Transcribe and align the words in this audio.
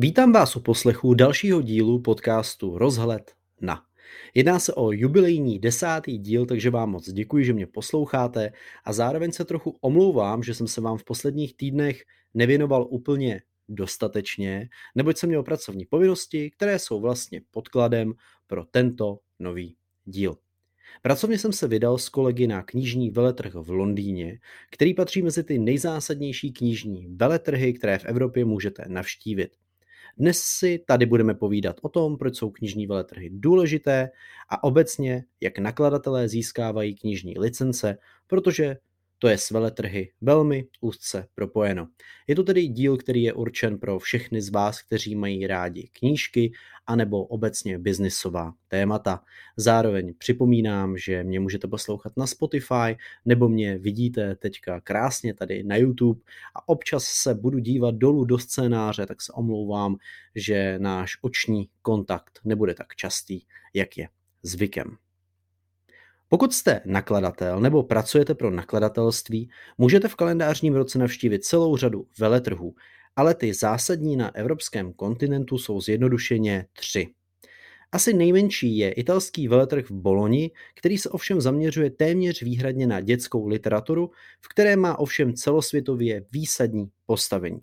Vítám 0.00 0.32
vás 0.32 0.56
u 0.56 0.60
poslechu 0.60 1.14
dalšího 1.14 1.62
dílu 1.62 2.02
podcastu 2.02 2.78
Rozhled 2.78 3.32
na. 3.60 3.82
Jedná 4.34 4.58
se 4.58 4.74
o 4.74 4.92
jubilejní 4.92 5.58
desátý 5.58 6.18
díl, 6.18 6.46
takže 6.46 6.70
vám 6.70 6.90
moc 6.90 7.10
děkuji, 7.10 7.44
že 7.44 7.52
mě 7.52 7.66
posloucháte 7.66 8.52
a 8.84 8.92
zároveň 8.92 9.32
se 9.32 9.44
trochu 9.44 9.76
omlouvám, 9.80 10.42
že 10.42 10.54
jsem 10.54 10.66
se 10.66 10.80
vám 10.80 10.98
v 10.98 11.04
posledních 11.04 11.56
týdnech 11.56 12.02
nevěnoval 12.34 12.86
úplně 12.90 13.42
dostatečně, 13.68 14.68
neboť 14.94 15.16
jsem 15.16 15.28
měl 15.28 15.42
pracovní 15.42 15.84
povinnosti, 15.84 16.50
které 16.50 16.78
jsou 16.78 17.00
vlastně 17.00 17.40
podkladem 17.50 18.12
pro 18.46 18.64
tento 18.64 19.18
nový 19.38 19.76
díl. 20.04 20.36
Pracovně 21.02 21.38
jsem 21.38 21.52
se 21.52 21.68
vydal 21.68 21.98
s 21.98 22.08
kolegy 22.08 22.46
na 22.46 22.62
knižní 22.62 23.10
veletrh 23.10 23.54
v 23.54 23.70
Londýně, 23.70 24.38
který 24.70 24.94
patří 24.94 25.22
mezi 25.22 25.44
ty 25.44 25.58
nejzásadnější 25.58 26.52
knižní 26.52 27.06
veletrhy, 27.06 27.72
které 27.72 27.98
v 27.98 28.04
Evropě 28.04 28.44
můžete 28.44 28.84
navštívit. 28.88 29.57
Dnes 30.18 30.38
si 30.42 30.84
tady 30.86 31.06
budeme 31.06 31.34
povídat 31.34 31.76
o 31.82 31.88
tom, 31.88 32.18
proč 32.18 32.36
jsou 32.36 32.50
knižní 32.50 32.86
veletrhy 32.86 33.30
důležité 33.32 34.10
a 34.48 34.64
obecně, 34.64 35.24
jak 35.40 35.58
nakladatelé 35.58 36.28
získávají 36.28 36.94
knižní 36.94 37.38
licence, 37.38 37.98
protože 38.26 38.76
to 39.18 39.28
je 39.28 39.38
s 39.38 39.50
veletrhy 39.50 40.12
velmi 40.20 40.66
úzce 40.80 41.28
propojeno. 41.34 41.88
Je 42.26 42.34
to 42.34 42.42
tedy 42.42 42.66
díl, 42.66 42.96
který 42.96 43.22
je 43.22 43.32
určen 43.32 43.78
pro 43.78 43.98
všechny 43.98 44.42
z 44.42 44.50
vás, 44.50 44.82
kteří 44.82 45.14
mají 45.14 45.46
rádi 45.46 45.88
knížky 45.92 46.52
anebo 46.86 47.24
obecně 47.24 47.78
biznisová 47.78 48.52
témata. 48.68 49.20
Zároveň 49.56 50.14
připomínám, 50.18 50.98
že 50.98 51.24
mě 51.24 51.40
můžete 51.40 51.68
poslouchat 51.68 52.12
na 52.16 52.26
Spotify 52.26 52.96
nebo 53.24 53.48
mě 53.48 53.78
vidíte 53.78 54.34
teďka 54.34 54.80
krásně 54.80 55.34
tady 55.34 55.62
na 55.62 55.76
YouTube 55.76 56.20
a 56.56 56.68
občas 56.68 57.04
se 57.04 57.34
budu 57.34 57.58
dívat 57.58 57.94
dolů 57.94 58.24
do 58.24 58.38
scénáře, 58.38 59.06
tak 59.06 59.22
se 59.22 59.32
omlouvám, 59.32 59.96
že 60.34 60.78
náš 60.78 61.18
oční 61.22 61.68
kontakt 61.82 62.40
nebude 62.44 62.74
tak 62.74 62.94
častý, 62.96 63.40
jak 63.74 63.98
je 63.98 64.08
zvykem. 64.42 64.96
Pokud 66.28 66.54
jste 66.54 66.80
nakladatel 66.84 67.60
nebo 67.60 67.82
pracujete 67.82 68.34
pro 68.34 68.50
nakladatelství, 68.50 69.50
můžete 69.78 70.08
v 70.08 70.14
kalendářním 70.14 70.74
roce 70.74 70.98
navštívit 70.98 71.44
celou 71.44 71.76
řadu 71.76 72.06
veletrhů, 72.18 72.74
ale 73.16 73.34
ty 73.34 73.54
zásadní 73.54 74.16
na 74.16 74.34
evropském 74.34 74.92
kontinentu 74.92 75.58
jsou 75.58 75.80
zjednodušeně 75.80 76.66
tři. 76.72 77.06
Asi 77.92 78.14
nejmenší 78.14 78.78
je 78.78 78.92
italský 78.92 79.48
veletrh 79.48 79.90
v 79.90 79.90
Boloni, 79.90 80.50
který 80.74 80.98
se 80.98 81.08
ovšem 81.08 81.40
zaměřuje 81.40 81.90
téměř 81.90 82.42
výhradně 82.42 82.86
na 82.86 83.00
dětskou 83.00 83.46
literaturu, 83.46 84.10
v 84.40 84.48
které 84.48 84.76
má 84.76 84.98
ovšem 84.98 85.34
celosvětově 85.34 86.24
výsadní 86.32 86.90
postavení. 87.06 87.60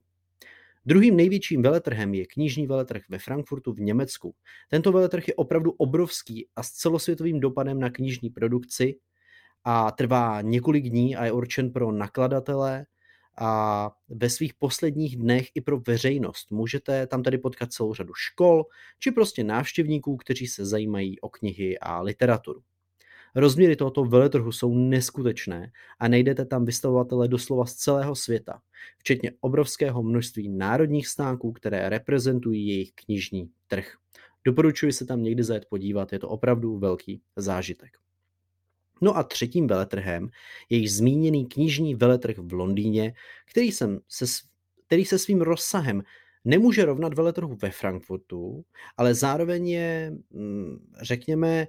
Druhým 0.86 1.16
největším 1.16 1.62
veletrhem 1.62 2.14
je 2.14 2.26
knižní 2.26 2.68
veletrh 2.68 3.02
ve 3.10 3.20
Frankfurtu 3.20 3.74
v 3.74 3.80
Německu. 3.80 4.36
Tento 4.70 4.92
veletrh 4.92 5.28
je 5.28 5.36
opravdu 5.36 5.72
obrovský 5.72 6.48
a 6.56 6.64
s 6.64 6.72
celosvětovým 6.72 7.40
dopadem 7.40 7.80
na 7.80 7.90
knižní 7.90 8.30
produkci 8.30 8.96
a 9.64 9.92
trvá 9.92 10.42
několik 10.42 10.90
dní 10.90 11.16
a 11.16 11.26
je 11.26 11.32
určen 11.32 11.72
pro 11.72 11.92
nakladatele 11.92 12.86
a 13.38 13.92
ve 14.10 14.30
svých 14.30 14.54
posledních 14.54 15.18
dnech 15.18 15.48
i 15.56 15.62
pro 15.62 15.80
veřejnost. 15.80 16.52
Můžete 16.52 17.08
tam 17.08 17.24
tady 17.24 17.38
potkat 17.38 17.72
celou 17.72 17.94
řadu 17.94 18.14
škol 18.14 18.66
či 19.00 19.12
prostě 19.12 19.44
návštěvníků, 19.44 20.18
kteří 20.18 20.48
se 20.48 20.66
zajímají 20.66 21.20
o 21.20 21.30
knihy 21.30 21.80
a 21.80 22.02
literaturu. 22.02 22.62
Rozměry 23.36 23.76
tohoto 23.76 24.06
veletrhu 24.06 24.52
jsou 24.52 24.76
neskutečné 24.76 25.72
a 26.00 26.08
najdete 26.08 26.46
tam 26.46 26.66
vystavovatele 26.66 27.28
doslova 27.28 27.66
z 27.66 27.74
celého 27.74 28.16
světa, 28.16 28.62
včetně 28.98 29.32
obrovského 29.40 30.04
množství 30.04 30.50
národních 30.50 31.08
stánků, 31.08 31.52
které 31.52 31.90
reprezentují 31.90 32.68
jejich 32.68 32.92
knižní 32.92 33.50
trh. 33.68 33.96
Doporučuji 34.46 34.94
se 34.94 35.06
tam 35.06 35.24
někdy 35.24 35.44
zajet 35.44 35.66
podívat, 35.70 36.14
je 36.14 36.20
to 36.20 36.30
opravdu 36.30 36.78
velký 36.78 37.22
zážitek. 37.36 37.98
No 39.02 39.18
a 39.18 39.24
třetím 39.24 39.68
veletrhem 39.68 40.30
je 40.70 40.78
již 40.78 40.94
zmíněný 40.94 41.46
knižní 41.46 41.96
veletrh 41.96 42.38
v 42.38 42.54
Londýně, 42.54 43.14
který, 43.50 43.72
jsem 43.72 44.00
se, 44.10 44.26
který 44.88 45.06
se 45.06 45.20
svým 45.20 45.42
rozsahem 45.42 46.04
nemůže 46.46 46.86
rovnat 46.86 47.14
veletrhu 47.14 47.58
ve 47.62 47.72
Frankfurtu, 47.72 48.66
ale 48.98 49.14
zároveň 49.14 49.68
je, 49.68 50.14
mm, 50.32 50.78
řekněme, 51.02 51.68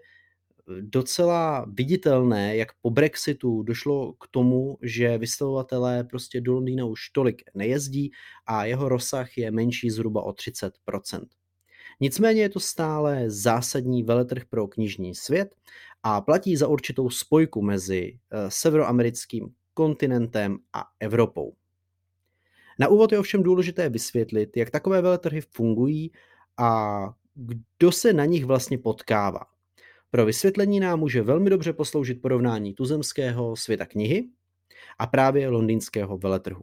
docela 0.80 1.66
viditelné, 1.68 2.56
jak 2.56 2.68
po 2.82 2.90
Brexitu 2.90 3.62
došlo 3.62 4.12
k 4.12 4.28
tomu, 4.30 4.78
že 4.82 5.18
vystavovatelé 5.18 6.04
prostě 6.04 6.40
do 6.40 6.52
Londýna 6.52 6.84
už 6.84 7.10
tolik 7.10 7.42
nejezdí 7.54 8.12
a 8.46 8.64
jeho 8.64 8.88
rozsah 8.88 9.38
je 9.38 9.50
menší 9.50 9.90
zhruba 9.90 10.22
o 10.22 10.30
30%. 10.30 11.26
Nicméně 12.00 12.42
je 12.42 12.48
to 12.48 12.60
stále 12.60 13.30
zásadní 13.30 14.02
veletrh 14.02 14.42
pro 14.44 14.68
knižní 14.68 15.14
svět 15.14 15.54
a 16.02 16.20
platí 16.20 16.56
za 16.56 16.68
určitou 16.68 17.10
spojku 17.10 17.62
mezi 17.62 18.18
eh, 18.30 18.50
severoamerickým 18.50 19.48
kontinentem 19.74 20.58
a 20.72 20.84
Evropou. 21.00 21.52
Na 22.78 22.88
úvod 22.88 23.12
je 23.12 23.18
ovšem 23.18 23.42
důležité 23.42 23.88
vysvětlit, 23.88 24.56
jak 24.56 24.70
takové 24.70 25.02
veletrhy 25.02 25.40
fungují 25.40 26.12
a 26.56 27.00
kdo 27.34 27.92
se 27.92 28.12
na 28.12 28.24
nich 28.24 28.44
vlastně 28.44 28.78
potkává. 28.78 29.55
Pro 30.16 30.26
vysvětlení 30.26 30.80
nám 30.80 31.00
může 31.00 31.22
velmi 31.22 31.50
dobře 31.50 31.72
posloužit 31.72 32.22
porovnání 32.22 32.74
tuzemského 32.74 33.56
světa 33.56 33.86
knihy 33.86 34.28
a 34.98 35.06
právě 35.06 35.48
londýnského 35.48 36.18
veletrhu. 36.18 36.62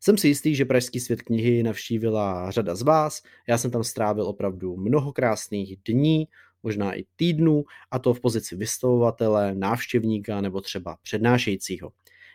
Jsem 0.00 0.18
si 0.18 0.28
jistý, 0.28 0.54
že 0.54 0.64
Pražský 0.64 1.00
svět 1.00 1.22
knihy 1.22 1.62
navštívila 1.62 2.50
řada 2.50 2.74
z 2.74 2.82
vás. 2.82 3.22
Já 3.48 3.58
jsem 3.58 3.70
tam 3.70 3.84
strávil 3.84 4.24
opravdu 4.26 4.76
mnoho 4.76 5.12
krásných 5.12 5.76
dní, 5.88 6.28
možná 6.62 6.94
i 6.94 7.04
týdnů, 7.16 7.64
a 7.90 7.98
to 7.98 8.14
v 8.14 8.20
pozici 8.20 8.56
vystavovatele, 8.56 9.54
návštěvníka 9.54 10.40
nebo 10.40 10.60
třeba 10.60 10.96
přednášejícího. 11.02 11.92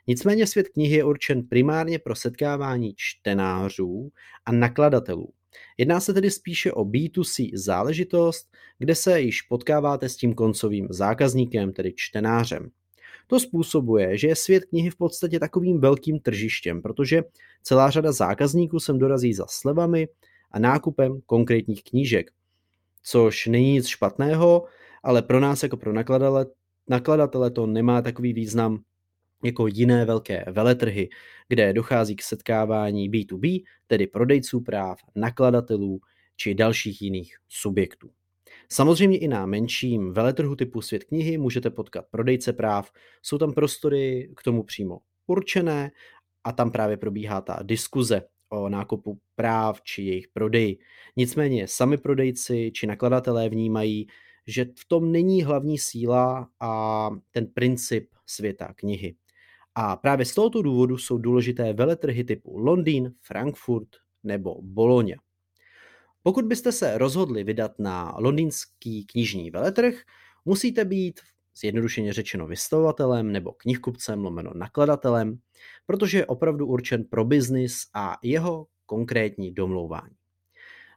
Nicméně 0.07 0.47
svět 0.47 0.69
knihy 0.69 0.95
je 0.95 1.03
určen 1.03 1.47
primárně 1.47 1.99
pro 1.99 2.15
setkávání 2.15 2.93
čtenářů 2.97 4.11
a 4.45 4.51
nakladatelů. 4.51 5.33
Jedná 5.77 5.99
se 5.99 6.13
tedy 6.13 6.31
spíše 6.31 6.71
o 6.71 6.85
B2C 6.85 7.51
záležitost, 7.53 8.47
kde 8.79 8.95
se 8.95 9.21
již 9.21 9.41
potkáváte 9.41 10.09
s 10.09 10.15
tím 10.15 10.33
koncovým 10.33 10.87
zákazníkem, 10.89 11.73
tedy 11.73 11.93
čtenářem. 11.95 12.69
To 13.27 13.39
způsobuje, 13.39 14.17
že 14.17 14.27
je 14.27 14.35
svět 14.35 14.65
knihy 14.65 14.89
v 14.89 14.95
podstatě 14.95 15.39
takovým 15.39 15.79
velkým 15.79 16.19
tržištěm, 16.19 16.81
protože 16.81 17.23
celá 17.63 17.89
řada 17.89 18.11
zákazníků 18.11 18.79
sem 18.79 18.99
dorazí 18.99 19.33
za 19.33 19.45
slevami 19.49 20.07
a 20.51 20.59
nákupem 20.59 21.19
konkrétních 21.25 21.83
knížek, 21.83 22.31
což 23.03 23.47
není 23.47 23.73
nic 23.73 23.87
špatného, 23.87 24.65
ale 25.03 25.21
pro 25.21 25.39
nás 25.39 25.63
jako 25.63 25.77
pro 25.77 25.93
nakladatele, 25.93 26.45
nakladatele 26.89 27.51
to 27.51 27.67
nemá 27.67 28.01
takový 28.01 28.33
význam 28.33 28.79
jako 29.43 29.67
jiné 29.67 30.05
velké 30.05 30.45
veletrhy, 30.51 31.09
kde 31.47 31.73
dochází 31.73 32.15
k 32.15 32.23
setkávání 32.23 33.11
B2B, 33.11 33.63
tedy 33.87 34.07
prodejců 34.07 34.61
práv, 34.61 34.99
nakladatelů 35.15 35.99
či 36.35 36.55
dalších 36.55 37.01
jiných 37.01 37.35
subjektů. 37.49 38.09
Samozřejmě 38.69 39.17
i 39.17 39.27
na 39.27 39.45
menším 39.45 40.13
veletrhu 40.13 40.55
typu 40.55 40.81
Svět 40.81 41.03
knihy 41.03 41.37
můžete 41.37 41.69
potkat 41.69 42.05
prodejce 42.11 42.53
práv, 42.53 42.91
jsou 43.21 43.37
tam 43.37 43.53
prostory 43.53 44.29
k 44.35 44.43
tomu 44.43 44.63
přímo 44.63 44.99
určené 45.27 45.91
a 46.43 46.51
tam 46.51 46.71
právě 46.71 46.97
probíhá 46.97 47.41
ta 47.41 47.59
diskuze 47.63 48.21
o 48.49 48.69
nákupu 48.69 49.19
práv 49.35 49.81
či 49.81 50.03
jejich 50.03 50.27
prodeji. 50.27 50.77
Nicméně 51.15 51.67
sami 51.67 51.97
prodejci 51.97 52.71
či 52.73 52.87
nakladatelé 52.87 53.49
vnímají, 53.49 54.07
že 54.47 54.65
v 54.65 54.85
tom 54.87 55.11
není 55.11 55.43
hlavní 55.43 55.77
síla 55.77 56.49
a 56.59 57.09
ten 57.31 57.47
princip 57.47 58.09
světa 58.25 58.73
knihy. 58.75 59.15
A 59.75 59.95
právě 59.95 60.25
z 60.25 60.33
tohoto 60.33 60.61
důvodu 60.61 60.97
jsou 60.97 61.17
důležité 61.17 61.73
veletrhy 61.73 62.23
typu 62.23 62.57
Londýn, 62.57 63.13
Frankfurt 63.21 63.87
nebo 64.23 64.61
Bologna. 64.61 65.15
Pokud 66.23 66.45
byste 66.45 66.71
se 66.71 66.97
rozhodli 66.97 67.43
vydat 67.43 67.79
na 67.79 68.15
londýnský 68.17 69.05
knižní 69.05 69.51
veletrh, 69.51 69.95
musíte 70.45 70.85
být 70.85 71.19
zjednodušeně 71.55 72.13
řečeno 72.13 72.47
vystavovatelem 72.47 73.31
nebo 73.31 73.51
knihkupcem 73.51 74.23
lomeno 74.23 74.51
nakladatelem, 74.55 75.39
protože 75.85 76.17
je 76.17 76.25
opravdu 76.25 76.67
určen 76.67 77.03
pro 77.03 77.25
biznis 77.25 77.81
a 77.93 78.17
jeho 78.23 78.67
konkrétní 78.85 79.53
domlouvání. 79.53 80.15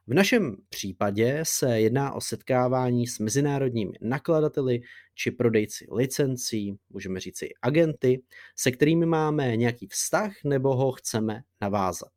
V 0.08 0.14
našem 0.14 0.56
případě 0.69 1.41
se 1.43 1.81
jedná 1.81 2.12
o 2.12 2.20
setkávání 2.20 3.06
s 3.06 3.19
mezinárodními 3.19 3.93
nakladateli 4.00 4.81
či 5.14 5.31
prodejci 5.31 5.87
licencí, 5.93 6.79
můžeme 6.91 7.20
říct 7.20 7.43
i 7.43 7.55
agenty, 7.62 8.23
se 8.56 8.70
kterými 8.70 9.06
máme 9.06 9.56
nějaký 9.56 9.87
vztah 9.87 10.32
nebo 10.44 10.76
ho 10.76 10.93
chceme 10.93 11.43
navázat. 11.61 12.08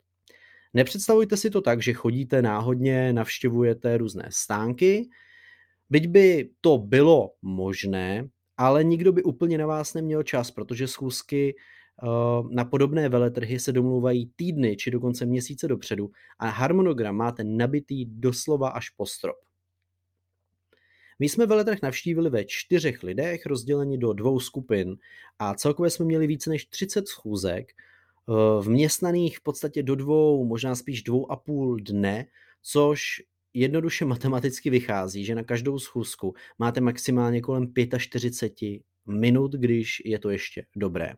Nepředstavujte 0.74 1.38
si 1.38 1.50
to 1.50 1.62
tak, 1.62 1.82
že 1.82 1.94
chodíte 1.94 2.42
náhodně, 2.42 3.14
navštěvujete 3.14 3.98
různé 3.98 4.30
stánky, 4.30 5.10
byť 5.90 6.08
by 6.08 6.50
to 6.62 6.78
bylo 6.78 7.32
možné, 7.42 8.30
ale 8.58 8.84
nikdo 8.84 9.12
by 9.12 9.24
úplně 9.24 9.58
na 9.58 9.66
vás 9.66 9.94
neměl 9.94 10.24
čas, 10.24 10.52
protože 10.52 10.88
schůzky 10.88 11.56
na 12.50 12.66
podobné 12.66 13.10
veletrhy 13.10 13.60
se 13.60 13.72
domluvají 13.72 14.32
týdny 14.36 14.76
či 14.76 14.92
dokonce 14.92 15.26
měsíce 15.26 15.68
dopředu 15.68 16.12
a 16.40 16.50
harmonogram 16.50 17.16
máte 17.16 17.44
nabitý 17.44 18.06
doslova 18.06 18.70
až 18.70 18.90
po 18.90 19.06
strop. 19.06 19.38
My 21.20 21.30
jsme 21.30 21.46
veletrh 21.46 21.82
navštívili 21.84 22.30
ve 22.30 22.46
čtyřech 22.46 23.04
lidech, 23.04 23.46
rozděleni 23.46 23.98
do 23.98 24.14
dvou 24.14 24.40
skupin 24.40 24.98
a 25.40 25.54
celkově 25.54 25.90
jsme 25.90 26.06
měli 26.06 26.28
více 26.28 26.50
než 26.50 26.66
30 26.66 27.08
schůzek, 27.08 27.72
eh, 27.72 28.34
vměstnaných 28.62 29.38
v 29.38 29.42
podstatě 29.42 29.84
do 29.84 29.96
dvou, 29.96 30.46
možná 30.46 30.76
spíš 30.76 31.04
dvou 31.04 31.32
a 31.32 31.36
půl 31.36 31.80
dne, 31.80 32.26
což 32.62 33.22
jednoduše 33.54 34.06
matematicky 34.06 34.70
vychází, 34.70 35.26
že 35.26 35.36
na 35.36 35.44
každou 35.44 35.80
schůzku 35.80 36.34
máte 36.60 36.82
maximálně 36.82 37.42
kolem 37.42 37.74
45 37.98 38.82
minut, 39.08 39.52
když 39.52 40.02
je 40.06 40.20
to 40.20 40.30
ještě 40.30 40.66
dobré. 40.76 41.14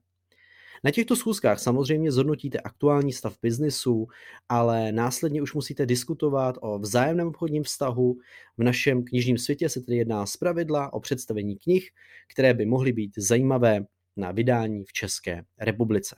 Na 0.84 0.92
těchto 0.92 1.16
schůzkách 1.16 1.60
samozřejmě 1.60 2.12
zhodnotíte 2.12 2.60
aktuální 2.60 3.14
stav 3.14 3.38
biznesu, 3.42 4.08
ale 4.50 4.92
následně 4.92 5.42
už 5.42 5.54
musíte 5.54 5.86
diskutovat 5.86 6.56
o 6.62 6.80
vzájemném 6.80 7.28
obchodním 7.28 7.64
vztahu. 7.64 8.18
V 8.58 8.64
našem 8.64 9.04
knižním 9.04 9.38
světě 9.38 9.70
se 9.70 9.82
tedy 9.82 9.98
jedná 9.98 10.26
z 10.26 10.38
pravidla 10.38 10.94
o 10.94 11.00
představení 11.00 11.58
knih, 11.58 11.90
které 12.34 12.54
by 12.54 12.66
mohly 12.66 12.94
být 12.94 13.12
zajímavé 13.18 13.86
na 14.18 14.32
vydání 14.32 14.84
v 14.86 14.94
České 14.94 15.44
republice. 15.60 16.16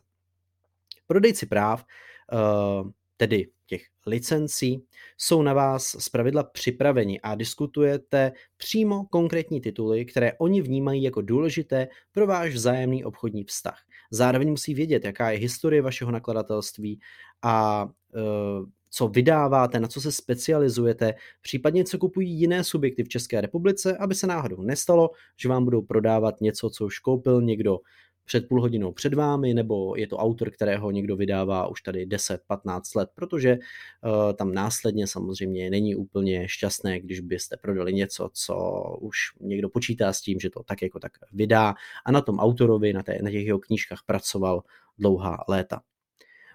Prodejci 1.08 1.46
práv, 1.46 1.86
eh, 2.34 2.92
tedy 3.18 3.48
těch 3.66 3.82
licencí, 4.06 4.84
jsou 5.18 5.42
na 5.42 5.54
vás 5.54 5.96
zpravidla 6.00 6.44
připraveni 6.44 7.22
a 7.22 7.36
diskutujete 7.36 8.32
přímo 8.58 9.06
konkrétní 9.06 9.62
tituly, 9.62 10.06
které 10.06 10.34
oni 10.34 10.62
vnímají 10.62 11.04
jako 11.04 11.22
důležité 11.22 11.88
pro 12.12 12.28
váš 12.28 12.54
vzájemný 12.54 13.04
obchodní 13.06 13.44
vztah. 13.44 13.80
Zároveň 14.14 14.50
musí 14.50 14.74
vědět, 14.74 15.06
jaká 15.06 15.32
je 15.32 15.40
historie 15.40 15.82
vašeho 15.82 16.12
nakladatelství 16.12 17.00
a 17.42 17.88
e, 18.16 18.20
co 18.90 19.08
vydáváte, 19.08 19.80
na 19.80 19.88
co 19.88 20.02
se 20.02 20.12
specializujete, 20.12 21.14
případně 21.42 21.84
co 21.84 21.98
kupují 21.98 22.32
jiné 22.32 22.64
subjekty 22.64 23.04
v 23.04 23.10
České 23.10 23.42
republice, 23.42 23.98
aby 23.98 24.16
se 24.16 24.28
náhodou 24.28 24.62
nestalo, 24.62 25.10
že 25.38 25.50
vám 25.50 25.66
budou 25.66 25.82
prodávat 25.82 26.42
něco, 26.42 26.70
co 26.70 26.86
už 26.86 27.00
koupil 27.00 27.42
někdo 27.42 27.80
před 28.26 28.48
půl 28.48 28.62
hodinou 28.62 28.92
před 28.92 29.14
vámi, 29.14 29.54
nebo 29.54 29.96
je 29.96 30.08
to 30.08 30.18
autor, 30.18 30.52
kterého 30.52 30.92
někdo 30.92 31.16
vydává 31.16 31.68
už 31.68 31.82
tady 31.82 32.06
10-15 32.06 32.82
let, 32.96 33.10
protože 33.16 33.58
uh, 33.58 34.34
tam 34.34 34.54
následně 34.54 35.08
samozřejmě 35.08 35.70
není 35.70 35.96
úplně 35.96 36.48
šťastné, 36.48 37.00
když 37.00 37.20
byste 37.20 37.58
prodali 37.58 37.94
něco, 37.94 38.30
co 38.34 38.84
už 39.02 39.18
někdo 39.42 39.70
počítá 39.70 40.14
s 40.14 40.22
tím, 40.22 40.40
že 40.40 40.50
to 40.50 40.64
tak 40.64 40.82
jako 40.82 41.00
tak 41.00 41.12
vydá 41.32 41.74
a 42.06 42.12
na 42.12 42.22
tom 42.22 42.40
autorovi, 42.40 42.94
na, 42.94 43.04
té, 43.04 43.20
na 43.22 43.32
těch 43.32 43.46
jeho 43.46 43.60
knížkách 43.60 44.00
pracoval 44.06 44.64
dlouhá 44.98 45.44
léta. 45.48 45.82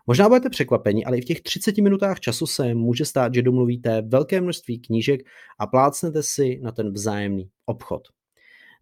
Možná 0.06 0.28
budete 0.28 0.50
překvapeni, 0.50 1.04
ale 1.04 1.18
i 1.18 1.20
v 1.20 1.24
těch 1.24 1.40
30 1.40 1.78
minutách 1.78 2.20
času 2.20 2.46
se 2.46 2.74
může 2.74 3.04
stát, 3.04 3.34
že 3.34 3.42
domluvíte 3.42 4.02
velké 4.02 4.40
množství 4.40 4.78
knížek 4.78 5.20
a 5.58 5.66
plácnete 5.66 6.22
si 6.22 6.60
na 6.62 6.72
ten 6.72 6.92
vzájemný 6.92 7.50
obchod. 7.66 8.08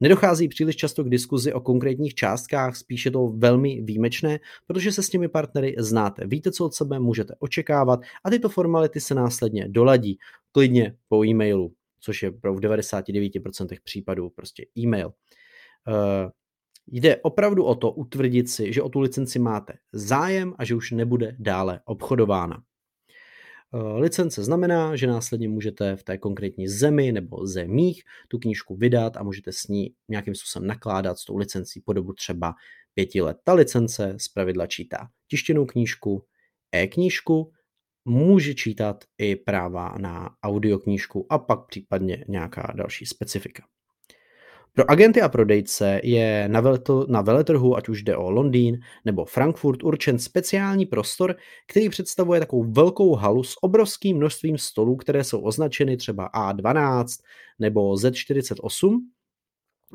Nedochází 0.00 0.48
příliš 0.48 0.76
často 0.76 1.04
k 1.04 1.08
diskuzi 1.08 1.52
o 1.52 1.60
konkrétních 1.60 2.14
částkách, 2.14 2.76
spíše 2.76 3.10
to 3.10 3.28
velmi 3.28 3.82
výjimečné, 3.82 4.38
protože 4.66 4.92
se 4.92 5.02
s 5.02 5.08
těmi 5.08 5.28
partnery 5.28 5.74
znáte, 5.78 6.26
víte, 6.26 6.52
co 6.52 6.64
od 6.64 6.74
sebe 6.74 6.98
můžete 6.98 7.34
očekávat 7.38 8.00
a 8.24 8.30
tyto 8.30 8.48
formality 8.48 9.00
se 9.00 9.14
následně 9.14 9.68
doladí, 9.68 10.18
klidně 10.52 10.96
po 11.08 11.24
e-mailu, 11.24 11.72
což 12.00 12.22
je 12.22 12.32
pro 12.32 12.54
v 12.54 12.60
99% 12.60 13.76
případů 13.84 14.30
prostě 14.30 14.66
e-mail. 14.78 15.06
Uh, 15.88 16.30
Jde 16.92 17.16
opravdu 17.16 17.64
o 17.64 17.74
to 17.74 17.92
utvrdit 17.92 18.50
si, 18.50 18.72
že 18.72 18.82
o 18.82 18.88
tu 18.88 19.00
licenci 19.00 19.38
máte 19.38 19.72
zájem 19.92 20.54
a 20.58 20.64
že 20.64 20.74
už 20.74 20.90
nebude 20.90 21.36
dále 21.38 21.80
obchodována. 21.84 22.62
Eh, 23.74 24.00
licence 24.00 24.44
znamená, 24.44 24.96
že 24.96 25.06
následně 25.06 25.48
můžete 25.48 25.96
v 25.96 26.02
té 26.02 26.18
konkrétní 26.18 26.68
zemi 26.68 27.12
nebo 27.12 27.46
zemích 27.46 28.02
tu 28.28 28.38
knížku 28.38 28.76
vydat 28.76 29.16
a 29.16 29.22
můžete 29.22 29.52
s 29.52 29.68
ní 29.68 29.94
nějakým 30.08 30.34
způsobem 30.34 30.66
nakládat 30.66 31.18
s 31.18 31.24
tou 31.24 31.36
licencí 31.36 31.80
po 31.80 31.92
dobu 31.92 32.12
třeba 32.12 32.54
pěti 32.94 33.20
let. 33.22 33.36
Ta 33.44 33.52
licence 33.52 34.16
z 34.20 34.28
pravidla 34.28 34.66
čítá 34.66 35.08
tištěnou 35.30 35.66
knížku, 35.66 36.24
e-knížku, 36.72 37.52
může 38.04 38.54
čítat 38.54 39.04
i 39.18 39.36
práva 39.36 39.94
na 39.98 40.30
audioknížku 40.42 41.26
a 41.30 41.38
pak 41.38 41.66
případně 41.66 42.24
nějaká 42.28 42.72
další 42.76 43.06
specifika. 43.06 43.62
Pro 44.76 44.90
agenty 44.90 45.22
a 45.22 45.28
prodejce 45.28 46.00
je 46.04 46.48
na, 46.48 46.62
na 47.08 47.22
veletrhu, 47.22 47.76
ať 47.76 47.88
už 47.88 48.02
jde 48.02 48.16
o 48.16 48.30
Londýn 48.30 48.80
nebo 49.04 49.24
Frankfurt, 49.24 49.82
určen 49.82 50.18
speciální 50.18 50.86
prostor, 50.86 51.36
který 51.68 51.88
představuje 51.88 52.40
takovou 52.40 52.72
velkou 52.72 53.14
halu 53.14 53.44
s 53.44 53.62
obrovským 53.62 54.16
množstvím 54.16 54.58
stolů, 54.58 54.96
které 54.96 55.24
jsou 55.24 55.40
označeny 55.40 55.96
třeba 55.96 56.30
A12 56.30 57.06
nebo 57.58 57.94
Z48 57.94 58.98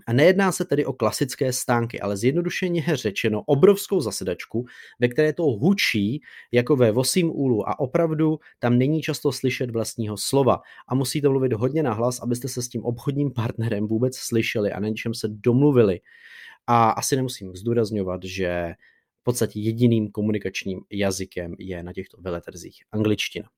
a 0.08 0.14
nejedná 0.14 0.52
se 0.52 0.66
tedy 0.66 0.86
o 0.86 0.94
klasické 0.94 1.54
stánky, 1.54 2.00
ale 2.00 2.18
zjednodušeně 2.18 2.86
řečeno 2.94 3.42
obrovskou 3.42 4.02
zasedačku, 4.02 4.66
ve 5.00 5.08
které 5.08 5.34
to 5.34 5.44
hučí 5.44 6.22
jako 6.52 6.76
ve 6.76 6.92
vosím 6.92 7.32
úlu 7.32 7.70
a 7.70 7.80
opravdu 7.80 8.40
tam 8.60 8.78
není 8.78 9.02
často 9.02 9.32
slyšet 9.32 9.70
vlastního 9.70 10.18
slova 10.18 10.62
a 10.88 10.96
musíte 10.96 11.30
mluvit 11.30 11.54
hodně 11.54 11.84
nahlas, 11.84 12.20
abyste 12.20 12.48
se 12.48 12.62
s 12.62 12.68
tím 12.68 12.84
obchodním 12.84 13.32
partnerem 13.34 13.88
vůbec 13.88 14.16
slyšeli 14.18 14.72
a 14.72 14.80
na 14.80 14.88
něčem 14.88 15.14
se 15.14 15.28
domluvili. 15.28 16.00
A 16.68 16.90
asi 16.90 17.16
nemusím 17.16 17.56
zdůrazňovat, 17.56 18.24
že 18.24 18.74
v 19.22 19.24
podstatě 19.24 19.60
jediným 19.60 20.12
komunikačním 20.12 20.80
jazykem 20.92 21.56
je 21.60 21.84
na 21.84 21.94
těchto 21.94 22.18
veletrzích 22.22 22.84
angličtina. 22.92 23.50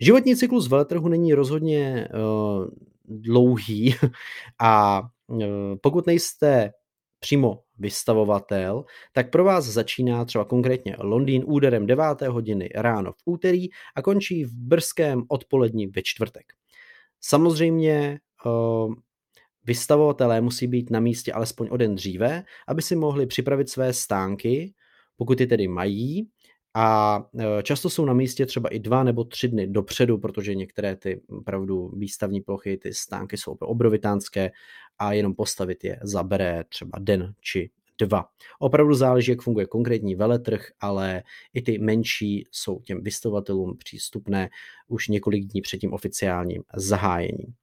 Životní 0.00 0.36
cyklus 0.36 0.68
veletrhu 0.68 1.08
není 1.08 1.34
rozhodně 1.34 2.08
uh, 2.14 2.66
dlouhý 3.04 3.94
a 4.60 5.02
uh, 5.26 5.46
pokud 5.80 6.06
nejste 6.06 6.72
přímo 7.20 7.62
vystavovatel, 7.78 8.84
tak 9.12 9.30
pro 9.30 9.44
vás 9.44 9.64
začíná 9.64 10.24
třeba 10.24 10.44
konkrétně 10.44 10.96
Londýn 10.98 11.42
úderem 11.46 11.86
9. 11.86 12.04
hodiny 12.28 12.68
ráno 12.74 13.12
v 13.12 13.22
úterý 13.24 13.68
a 13.96 14.02
končí 14.02 14.44
v 14.44 14.54
brzkém 14.54 15.22
odpolední 15.28 15.86
ve 15.86 16.02
čtvrtek. 16.02 16.44
Samozřejmě 17.20 18.20
uh, 18.46 18.94
vystavovatelé 19.64 20.40
musí 20.40 20.66
být 20.66 20.90
na 20.90 21.00
místě 21.00 21.32
alespoň 21.32 21.68
o 21.70 21.76
den 21.76 21.94
dříve, 21.94 22.44
aby 22.68 22.82
si 22.82 22.96
mohli 22.96 23.26
připravit 23.26 23.68
své 23.68 23.92
stánky, 23.92 24.74
pokud 25.16 25.40
je 25.40 25.46
tedy 25.46 25.68
mají, 25.68 26.28
a 26.74 27.18
e, 27.38 27.62
často 27.62 27.90
jsou 27.90 28.04
na 28.04 28.12
místě 28.12 28.46
třeba 28.46 28.68
i 28.68 28.78
dva 28.78 29.04
nebo 29.04 29.24
tři 29.24 29.48
dny 29.48 29.66
dopředu, 29.66 30.18
protože 30.18 30.54
některé 30.54 30.96
ty 30.96 31.20
opravdu 31.28 31.88
výstavní 31.88 32.40
plochy, 32.40 32.76
ty 32.76 32.94
stánky 32.94 33.36
jsou 33.36 33.52
obrovitánské 33.52 34.50
a 34.98 35.12
jenom 35.12 35.34
postavit 35.34 35.84
je 35.84 36.00
zabere 36.02 36.64
třeba 36.68 36.98
den 36.98 37.34
či 37.40 37.70
dva. 37.98 38.24
Opravdu 38.58 38.94
záleží, 38.94 39.30
jak 39.30 39.42
funguje 39.42 39.66
konkrétní 39.66 40.14
veletrh, 40.14 40.66
ale 40.80 41.22
i 41.54 41.62
ty 41.62 41.78
menší 41.78 42.44
jsou 42.50 42.80
těm 42.80 43.02
vystavatelům 43.02 43.76
přístupné 43.76 44.50
už 44.88 45.08
několik 45.08 45.44
dní 45.44 45.62
před 45.62 45.78
tím 45.78 45.92
oficiálním 45.92 46.62
zahájením. 46.76 47.54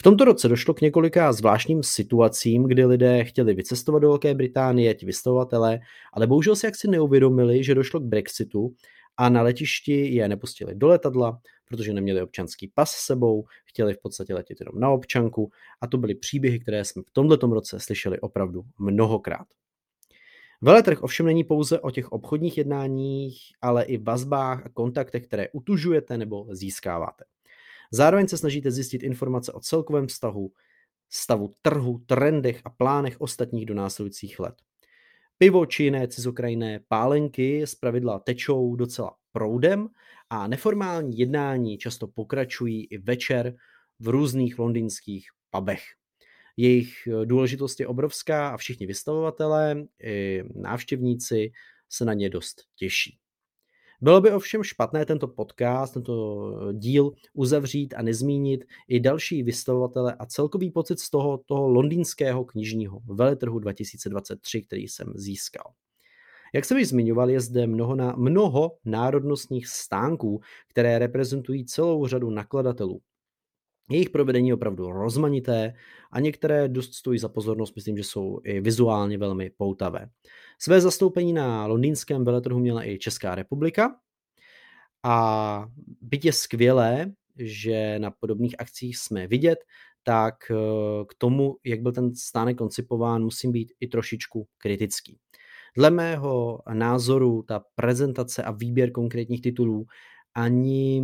V 0.00 0.02
tomto 0.02 0.24
roce 0.24 0.48
došlo 0.48 0.74
k 0.74 0.80
několika 0.80 1.32
zvláštním 1.32 1.82
situacím, 1.82 2.64
kdy 2.64 2.84
lidé 2.84 3.24
chtěli 3.24 3.54
vycestovat 3.54 4.02
do 4.02 4.08
Velké 4.08 4.34
Británie, 4.34 4.94
ti 4.94 5.06
vystavovatelé, 5.06 5.80
ale 6.12 6.26
bohužel 6.26 6.56
si 6.56 6.66
jaksi 6.66 6.88
neuvědomili, 6.88 7.64
že 7.64 7.74
došlo 7.74 8.00
k 8.00 8.04
Brexitu 8.04 8.74
a 9.16 9.28
na 9.28 9.42
letišti 9.42 10.14
je 10.14 10.28
nepustili 10.28 10.74
do 10.74 10.88
letadla, 10.88 11.40
protože 11.64 11.92
neměli 11.92 12.22
občanský 12.22 12.68
pas 12.74 12.90
s 12.90 13.06
sebou, 13.06 13.44
chtěli 13.64 13.94
v 13.94 13.98
podstatě 13.98 14.34
letět 14.34 14.60
jenom 14.60 14.80
na 14.80 14.90
občanku 14.90 15.50
a 15.80 15.86
to 15.86 15.98
byly 15.98 16.14
příběhy, 16.14 16.60
které 16.60 16.84
jsme 16.84 17.02
v 17.02 17.10
tomto 17.10 17.46
roce 17.46 17.80
slyšeli 17.80 18.20
opravdu 18.20 18.62
mnohokrát. 18.78 19.46
Veletrh 20.60 21.02
ovšem 21.02 21.26
není 21.26 21.44
pouze 21.44 21.80
o 21.80 21.90
těch 21.90 22.12
obchodních 22.12 22.58
jednáních, 22.58 23.38
ale 23.62 23.84
i 23.84 23.98
vazbách 23.98 24.66
a 24.66 24.68
kontaktech, 24.68 25.26
které 25.26 25.48
utužujete 25.52 26.18
nebo 26.18 26.46
získáváte. 26.50 27.24
Zároveň 27.90 28.28
se 28.28 28.38
snažíte 28.38 28.70
zjistit 28.70 29.02
informace 29.02 29.52
o 29.52 29.60
celkovém 29.60 30.06
vztahu, 30.06 30.52
stavu 31.10 31.54
trhu, 31.62 32.02
trendech 32.06 32.60
a 32.64 32.70
plánech 32.70 33.20
ostatních 33.20 33.66
do 33.66 33.74
následujících 33.74 34.40
let. 34.40 34.54
Pivo 35.38 35.66
či 35.66 35.82
jiné 35.84 36.08
cizokrajné 36.08 36.80
pálenky 36.88 37.66
z 37.66 37.74
pravidla 37.74 38.18
tečou 38.18 38.76
docela 38.76 39.14
proudem 39.32 39.88
a 40.30 40.46
neformální 40.46 41.18
jednání 41.18 41.78
často 41.78 42.06
pokračují 42.06 42.84
i 42.84 42.98
večer 42.98 43.54
v 44.00 44.08
různých 44.08 44.58
londýnských 44.58 45.26
pubech. 45.50 45.82
Jejich 46.56 47.06
eh, 47.06 47.26
důležitost 47.26 47.80
je 47.80 47.86
obrovská 47.86 48.48
a 48.48 48.56
všichni 48.56 48.86
vystavovatelé 48.86 49.84
i 50.02 50.42
návštěvníci 50.54 51.52
se 51.88 52.04
na 52.04 52.14
ně 52.14 52.30
dost 52.30 52.62
těší. 52.76 53.18
Bylo 54.00 54.20
by 54.20 54.30
ovšem 54.30 54.62
špatné 54.62 55.06
tento 55.06 55.28
podcast, 55.28 55.94
tento 55.94 56.52
díl 56.72 57.12
uzavřít 57.34 57.94
a 57.96 58.02
nezmínit 58.02 58.64
i 58.88 59.00
další 59.00 59.42
vystavovatele 59.42 60.14
a 60.18 60.26
celkový 60.26 60.70
pocit 60.70 60.98
z 61.00 61.10
toho, 61.10 61.38
toho 61.46 61.68
londýnského 61.68 62.44
knižního 62.44 63.00
veletrhu 63.04 63.58
2023, 63.58 64.62
který 64.62 64.88
jsem 64.88 65.12
získal. 65.14 65.72
Jak 66.54 66.64
jsem 66.64 66.78
již 66.78 66.88
zmiňoval, 66.88 67.30
je 67.30 67.40
zde 67.40 67.66
mnoho, 67.66 67.94
na, 67.94 68.14
mnoho 68.16 68.76
národnostních 68.84 69.66
stánků, 69.66 70.40
které 70.68 70.98
reprezentují 70.98 71.64
celou 71.64 72.06
řadu 72.06 72.30
nakladatelů. 72.30 73.00
Jejich 73.90 74.10
provedení 74.10 74.48
je 74.48 74.54
opravdu 74.54 74.90
rozmanité 74.90 75.74
a 76.12 76.20
některé 76.20 76.68
dost 76.68 76.94
stojí 76.94 77.18
za 77.18 77.28
pozornost, 77.28 77.76
myslím, 77.76 77.96
že 77.96 78.04
jsou 78.04 78.40
i 78.44 78.60
vizuálně 78.60 79.18
velmi 79.18 79.50
poutavé. 79.56 80.08
Své 80.58 80.80
zastoupení 80.80 81.32
na 81.32 81.66
londýnském 81.66 82.24
veletrhu 82.24 82.58
měla 82.58 82.88
i 82.88 82.98
Česká 82.98 83.34
republika 83.34 83.96
a 85.02 85.66
byť 86.00 86.24
je 86.24 86.32
skvělé, 86.32 87.12
že 87.38 87.98
na 87.98 88.10
podobných 88.10 88.60
akcích 88.60 88.96
jsme 88.96 89.26
vidět, 89.26 89.58
tak 90.02 90.34
eh, 90.50 90.54
k 91.08 91.14
tomu, 91.18 91.56
jak 91.64 91.82
byl 91.82 91.92
ten 91.92 92.14
stánek 92.14 92.56
koncipován, 92.56 93.22
musím 93.22 93.52
být 93.52 93.72
i 93.80 93.86
trošičku 93.86 94.46
kritický. 94.58 95.18
Dle 95.76 95.90
mého 95.90 96.60
názoru 96.72 97.42
ta 97.42 97.64
prezentace 97.74 98.42
a 98.42 98.50
výběr 98.50 98.90
konkrétních 98.90 99.42
titulů 99.42 99.86
ani, 100.34 101.02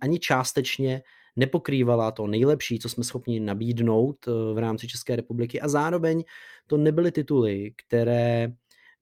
ani 0.00 0.18
částečně 0.18 1.02
nepokrývala 1.36 2.10
to 2.10 2.26
nejlepší, 2.26 2.78
co 2.78 2.88
jsme 2.88 3.04
schopni 3.04 3.40
nabídnout 3.40 4.16
eh, 4.28 4.54
v 4.54 4.58
rámci 4.58 4.88
České 4.88 5.16
republiky 5.16 5.60
a 5.60 5.68
zároveň 5.68 6.24
to 6.66 6.76
nebyly 6.76 7.12
tituly, 7.12 7.72
které 7.76 8.52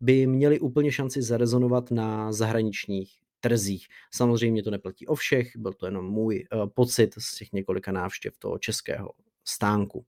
by 0.00 0.26
měly 0.26 0.60
úplně 0.60 0.92
šanci 0.92 1.22
zarezonovat 1.22 1.90
na 1.90 2.32
zahraničních 2.32 3.10
trzích. 3.40 3.86
Samozřejmě 4.14 4.62
to 4.62 4.70
neplatí 4.70 5.06
o 5.06 5.14
všech, 5.14 5.56
byl 5.56 5.72
to 5.72 5.86
jenom 5.86 6.04
můj 6.04 6.44
uh, 6.52 6.66
pocit 6.74 7.14
z 7.18 7.38
těch 7.38 7.52
několika 7.52 7.92
návštěv 7.92 8.38
toho 8.38 8.58
českého 8.58 9.10
stánku. 9.44 10.04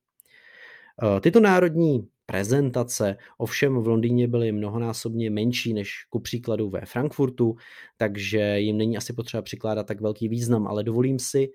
Uh, 1.03 1.21
tyto 1.21 1.41
národní 1.41 2.09
prezentace. 2.31 3.17
Ovšem 3.39 3.83
v 3.83 3.87
Londýně 3.87 4.29
byly 4.29 4.53
mnohonásobně 4.53 5.31
menší 5.31 5.73
než 5.73 6.05
ku 6.11 6.21
příkladu 6.21 6.71
ve 6.71 6.87
Frankfurtu, 6.87 7.57
takže 7.97 8.61
jim 8.61 8.77
není 8.77 8.97
asi 8.97 9.13
potřeba 9.13 9.43
přikládat 9.43 9.87
tak 9.87 10.01
velký 10.01 10.29
význam, 10.29 10.67
ale 10.67 10.85
dovolím 10.85 11.19
si 11.19 11.53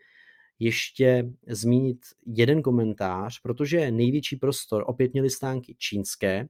ještě 0.60 1.32
zmínit 1.48 1.98
jeden 2.26 2.62
komentář, 2.62 3.42
protože 3.42 3.92
největší 3.92 4.36
prostor 4.36 4.84
opět 4.88 5.14
měly 5.14 5.30
stánky 5.30 5.76
čínské, 5.78 6.48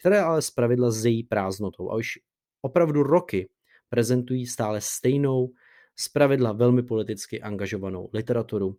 které 0.00 0.20
ale 0.20 0.42
zpravidla 0.42 0.90
její 1.04 1.22
prázdnotou. 1.22 1.90
A 1.90 1.96
už 1.96 2.18
opravdu 2.62 3.02
roky 3.02 3.48
prezentují 3.88 4.46
stále 4.46 4.80
stejnou, 4.80 5.52
zpravidla 5.96 6.52
velmi 6.52 6.82
politicky 6.82 7.42
angažovanou 7.42 8.10
literaturu, 8.12 8.76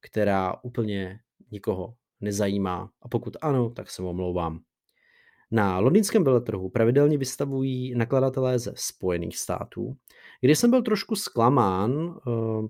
která 0.00 0.54
úplně 0.62 1.20
nikoho 1.50 1.94
nezajímá. 2.22 2.90
A 3.02 3.08
pokud 3.08 3.36
ano, 3.40 3.70
tak 3.70 3.90
se 3.90 4.02
omlouvám. 4.02 4.60
Na 5.50 5.78
londýnském 5.78 6.24
veletrhu 6.24 6.68
pravidelně 6.68 7.18
vystavují 7.18 7.94
nakladatelé 7.94 8.58
ze 8.58 8.72
Spojených 8.76 9.38
států, 9.38 9.96
kde 10.40 10.56
jsem 10.56 10.70
byl 10.70 10.82
trošku 10.82 11.16
zklamán, 11.16 12.14
eh, 12.28 12.68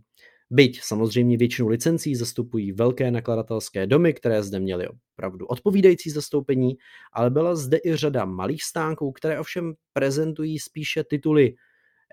byť 0.50 0.80
samozřejmě 0.82 1.36
většinu 1.36 1.68
licencí 1.68 2.16
zastupují 2.16 2.72
velké 2.72 3.10
nakladatelské 3.10 3.86
domy, 3.86 4.14
které 4.14 4.42
zde 4.42 4.60
měly 4.60 4.88
opravdu 5.16 5.46
odpovídající 5.46 6.10
zastoupení, 6.10 6.76
ale 7.12 7.30
byla 7.30 7.54
zde 7.54 7.78
i 7.84 7.96
řada 7.96 8.24
malých 8.24 8.64
stánků, 8.64 9.12
které 9.12 9.40
ovšem 9.40 9.74
prezentují 9.92 10.58
spíše 10.58 11.04
tituly 11.04 11.54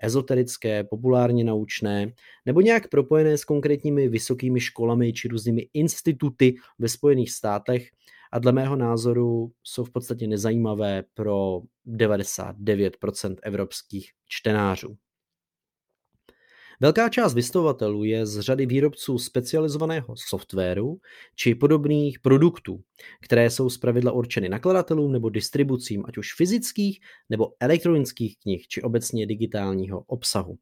ezoterické, 0.02 0.84
populárně 0.84 1.44
naučné, 1.44 2.12
nebo 2.46 2.60
nějak 2.60 2.88
propojené 2.88 3.38
s 3.38 3.44
konkrétními 3.44 4.08
vysokými 4.08 4.60
školami 4.60 5.12
či 5.12 5.28
různými 5.28 5.68
instituty 5.74 6.54
ve 6.78 6.88
Spojených 6.88 7.30
státech 7.30 7.88
a 8.32 8.38
dle 8.38 8.52
mého 8.52 8.76
názoru 8.76 9.52
jsou 9.62 9.84
v 9.84 9.90
podstatě 9.90 10.26
nezajímavé 10.26 11.04
pro 11.14 11.60
99% 11.86 13.36
evropských 13.42 14.10
čtenářů. 14.28 14.96
Velká 16.82 17.08
část 17.08 17.34
vystovatelů 17.34 18.04
je 18.04 18.26
z 18.26 18.40
řady 18.40 18.66
výrobců 18.66 19.18
specializovaného 19.18 20.14
softwaru 20.16 20.98
či 21.34 21.54
podobných 21.54 22.20
produktů, 22.20 22.80
které 23.22 23.50
jsou 23.50 23.70
zpravidla 23.70 24.12
určeny 24.12 24.48
nakladatelům 24.48 25.12
nebo 25.12 25.28
distribucím 25.28 26.04
ať 26.08 26.18
už 26.18 26.34
fyzických 26.36 27.00
nebo 27.30 27.52
elektronických 27.60 28.38
knih 28.42 28.68
či 28.68 28.82
obecně 28.82 29.26
digitálního 29.26 30.00
obsahu. 30.06 30.58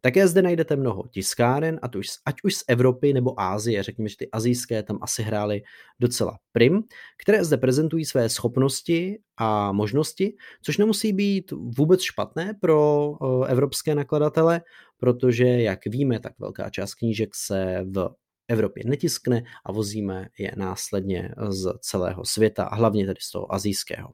Také 0.00 0.28
zde 0.28 0.42
najdete 0.42 0.76
mnoho 0.76 1.04
tiskáren, 1.10 1.78
ať 1.82 1.96
už, 1.96 2.06
ať 2.26 2.36
už 2.44 2.54
z 2.54 2.64
Evropy 2.68 3.12
nebo 3.12 3.40
Ázie, 3.40 3.82
řekněme, 3.82 4.08
že 4.08 4.16
ty 4.16 4.30
azijské 4.30 4.82
tam 4.82 4.98
asi 5.02 5.22
hrály 5.22 5.62
docela 6.00 6.38
prim, 6.52 6.82
které 7.22 7.44
zde 7.44 7.56
prezentují 7.56 8.04
své 8.04 8.28
schopnosti 8.28 9.18
a 9.36 9.72
možnosti, 9.72 10.36
což 10.62 10.78
nemusí 10.78 11.12
být 11.12 11.52
vůbec 11.52 12.00
špatné 12.02 12.54
pro 12.60 13.16
evropské 13.46 13.94
nakladatele, 13.94 14.60
protože, 15.04 15.44
jak 15.44 15.86
víme, 15.86 16.20
tak 16.20 16.32
velká 16.38 16.70
část 16.70 16.94
knížek 16.94 17.34
se 17.34 17.84
v 17.84 18.08
Evropě 18.48 18.82
netiskne 18.86 19.42
a 19.64 19.72
vozíme 19.72 20.28
je 20.38 20.52
následně 20.56 21.30
z 21.48 21.72
celého 21.80 22.24
světa, 22.24 22.64
a 22.64 22.74
hlavně 22.74 23.06
tedy 23.06 23.20
z 23.20 23.30
toho 23.30 23.54
azijského. 23.54 24.10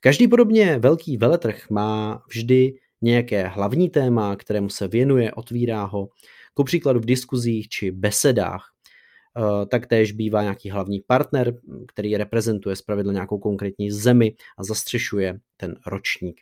Každý 0.00 0.28
podobně 0.28 0.78
velký 0.78 1.16
veletrh 1.16 1.70
má 1.70 2.22
vždy 2.28 2.74
nějaké 3.02 3.48
hlavní 3.48 3.88
téma, 3.90 4.36
kterému 4.36 4.68
se 4.68 4.88
věnuje, 4.88 5.32
otvírá 5.32 5.84
ho, 5.84 6.08
ku 6.54 6.64
příkladu 6.64 7.00
v 7.00 7.04
diskuzích 7.04 7.68
či 7.68 7.90
besedách. 7.90 8.64
Eh, 9.38 9.66
taktéž 9.66 10.12
bývá 10.12 10.42
nějaký 10.42 10.70
hlavní 10.70 11.00
partner, 11.00 11.54
který 11.88 12.16
reprezentuje 12.16 12.76
zpravidla 12.76 13.12
nějakou 13.12 13.38
konkrétní 13.38 13.90
zemi 13.90 14.36
a 14.58 14.64
zastřešuje 14.64 15.38
ten 15.56 15.74
ročník. 15.86 16.40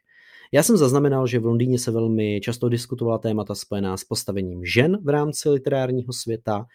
Já 0.53 0.63
jsem 0.63 0.77
zaznamenal, 0.77 1.27
že 1.27 1.39
v 1.39 1.45
Londýně 1.45 1.79
se 1.79 1.91
velmi 1.91 2.41
často 2.41 2.69
diskutovala 2.69 3.19
témata 3.19 3.55
spojená 3.55 3.97
s 3.97 4.05
postavením 4.05 4.65
žen 4.65 4.99
v 5.05 5.09
rámci 5.09 5.49
literárního 5.49 6.13
světa, 6.13 6.67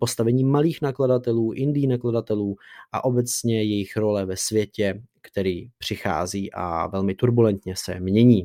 postavením 0.00 0.48
malých 0.48 0.82
nakladatelů, 0.82 1.52
indí 1.52 1.86
nakladatelů 1.86 2.56
a 2.92 3.04
obecně 3.04 3.62
jejich 3.62 3.96
role 3.96 4.26
ve 4.26 4.36
světě, 4.36 5.02
který 5.22 5.68
přichází 5.78 6.52
a 6.52 6.86
velmi 6.86 7.14
turbulentně 7.14 7.74
se 7.76 8.00
mění. 8.00 8.44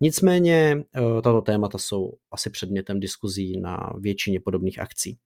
Nicméně 0.00 0.84
eh, 0.94 1.22
tato 1.22 1.40
témata 1.40 1.78
jsou 1.78 2.12
asi 2.30 2.50
předmětem 2.50 3.00
diskuzí 3.00 3.60
na 3.60 3.92
většině 3.98 4.40
podobných 4.40 4.78
akcí. 4.78 5.16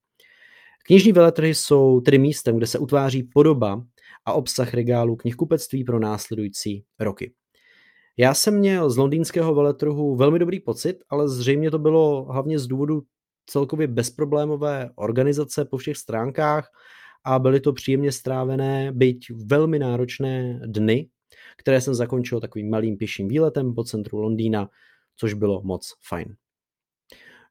Knižní 0.85 1.13
veletrhy 1.13 1.55
jsou 1.55 2.01
tedy 2.01 2.19
místem, 2.19 2.57
kde 2.57 2.67
se 2.67 2.79
utváří 2.79 3.23
podoba 3.23 3.85
a 4.25 4.33
obsah 4.33 4.75
regálu 4.75 5.17
knihkupectví 5.17 5.85
pro 5.85 5.99
následující 5.99 6.85
roky. 7.01 7.33
Já 8.17 8.35
jsem 8.35 8.59
měl 8.59 8.91
z 8.91 8.97
londýnského 8.97 9.55
veletrhu 9.55 10.17
velmi 10.17 10.39
dobrý 10.39 10.61
pocit, 10.61 10.99
ale 11.09 11.29
zřejmě 11.29 11.71
to 11.71 11.79
bylo 11.79 12.25
hlavně 12.25 12.59
z 12.59 12.67
důvodu 12.67 13.03
celkově 13.47 13.87
bezproblémové 13.87 14.91
organizace 14.95 15.65
po 15.65 15.77
všech 15.77 15.97
stránkách 15.97 16.69
a 17.25 17.39
byly 17.39 17.61
to 17.61 17.73
příjemně 17.73 18.13
strávené, 18.13 18.93
byť 18.93 19.31
velmi 19.47 19.79
náročné 19.79 20.61
dny, 20.67 21.09
které 21.57 21.81
jsem 21.81 21.95
zakončil 21.95 22.41
takovým 22.41 22.71
malým 22.71 22.97
pěším 22.97 23.29
výletem 23.29 23.75
po 23.75 23.85
centru 23.85 24.21
Londýna, 24.21 24.69
což 25.17 25.35
bylo 25.35 25.63
moc 25.63 25.95
fajn. 26.09 26.37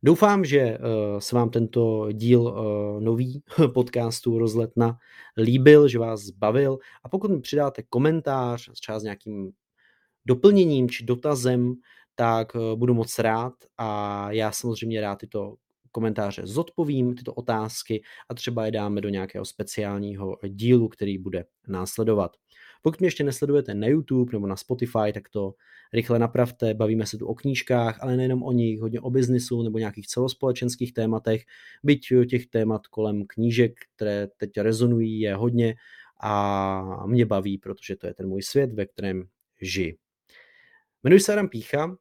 Doufám, 0.04 0.46
že 0.46 0.78
uh, 0.78 1.20
se 1.20 1.36
vám 1.36 1.50
tento 1.50 2.12
díl 2.12 2.42
uh, 2.42 3.02
nový 3.02 3.44
podcastu 3.74 4.40
Rozletna 4.40 4.98
líbil, 5.38 5.88
že 5.88 6.00
vás 6.00 6.22
zbavil 6.22 6.78
a 7.04 7.10
pokud 7.10 7.32
mi 7.32 7.42
přidáte 7.42 7.84
komentář, 7.84 8.70
třeba 8.82 9.00
s 9.00 9.04
nějakým 9.04 9.52
doplněním 10.26 10.90
či 10.90 11.06
dotazem, 11.06 11.74
tak 12.16 12.56
uh, 12.56 12.62
budu 12.80 12.94
moc 12.94 13.20
rád 13.20 13.54
a 13.78 14.32
já 14.32 14.52
samozřejmě 14.52 15.02
rád 15.02 15.16
tyto 15.16 15.56
komentáře 15.92 16.42
zodpovím, 16.46 17.16
tyto 17.16 17.34
otázky 17.34 18.02
a 18.30 18.34
třeba 18.34 18.66
je 18.66 18.72
dáme 18.72 19.02
do 19.02 19.10
nějakého 19.10 19.46
speciálního 19.46 20.38
dílu, 20.48 20.88
který 20.88 21.18
bude 21.18 21.46
následovat. 21.68 22.32
Pokud 22.82 23.00
mě 23.00 23.08
ještě 23.08 23.24
nesledujete 23.24 23.74
na 23.74 23.88
YouTube 23.88 24.34
nebo 24.34 24.48
na 24.48 24.56
Spotify, 24.56 25.14
tak 25.14 25.30
to 25.30 25.54
rychle 25.94 26.20
napravte. 26.20 26.74
Bavíme 26.74 27.06
se 27.06 27.18
tu 27.18 27.28
o 27.28 27.36
knížkách, 27.36 28.04
ale 28.04 28.18
nejenom 28.18 28.44
o 28.44 28.52
nich, 28.52 28.82
hodně 28.82 29.02
o 29.02 29.10
biznisu 29.10 29.64
nebo 29.64 29.78
nějakých 29.78 30.08
celospolečenských 30.08 30.94
tématech. 30.94 31.44
Byť 31.84 32.08
těch 32.30 32.48
témat 32.48 32.88
kolem 32.88 33.26
knížek, 33.28 33.74
které 33.96 34.28
teď 34.38 34.52
rezonují, 34.58 35.20
je 35.20 35.36
hodně 35.36 35.76
a 36.24 37.06
mě 37.08 37.26
baví, 37.26 37.58
protože 37.58 37.96
to 37.96 38.08
je 38.08 38.14
ten 38.14 38.28
můj 38.28 38.42
svět, 38.42 38.74
ve 38.74 38.86
kterém 38.86 39.24
žiji. 39.62 39.98
Jmenuji 41.04 41.20
se 41.20 41.34
Adam 41.34 41.50
Pícha, 41.50 41.98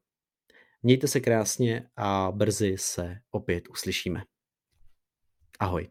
mějte 0.82 1.08
se 1.08 1.20
krásně 1.20 1.90
a 1.96 2.32
brzy 2.32 2.74
se 2.78 3.16
opět 3.30 3.68
uslyšíme. 3.68 4.22
Ahoj. 5.60 5.88